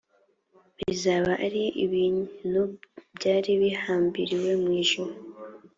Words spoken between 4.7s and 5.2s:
ijuru